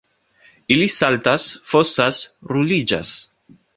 Ili 0.75 0.87
saltas, 0.93 1.45
fosas, 1.73 2.23
ruliĝas. 2.53 3.13